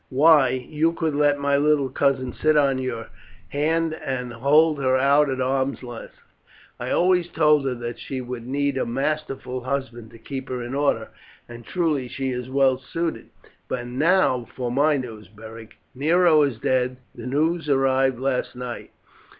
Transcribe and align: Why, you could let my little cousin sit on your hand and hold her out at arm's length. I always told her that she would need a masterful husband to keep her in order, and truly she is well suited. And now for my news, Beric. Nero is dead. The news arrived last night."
Why, 0.09 0.49
you 0.49 0.93
could 0.93 1.13
let 1.13 1.37
my 1.37 1.57
little 1.57 1.89
cousin 1.89 2.33
sit 2.33 2.57
on 2.57 2.79
your 2.79 3.09
hand 3.49 3.93
and 3.93 4.33
hold 4.33 4.79
her 4.79 4.97
out 4.97 5.29
at 5.29 5.39
arm's 5.39 5.83
length. 5.83 6.15
I 6.79 6.89
always 6.89 7.27
told 7.27 7.65
her 7.67 7.75
that 7.75 7.99
she 7.99 8.19
would 8.19 8.47
need 8.47 8.79
a 8.79 8.85
masterful 8.87 9.61
husband 9.65 10.09
to 10.09 10.17
keep 10.17 10.49
her 10.49 10.63
in 10.63 10.73
order, 10.73 11.09
and 11.47 11.63
truly 11.63 12.07
she 12.07 12.31
is 12.31 12.49
well 12.49 12.79
suited. 12.79 13.29
And 13.69 13.99
now 13.99 14.47
for 14.55 14.71
my 14.71 14.97
news, 14.97 15.27
Beric. 15.27 15.75
Nero 15.93 16.41
is 16.41 16.57
dead. 16.57 16.97
The 17.13 17.27
news 17.27 17.69
arrived 17.69 18.19
last 18.19 18.55
night." 18.55 18.89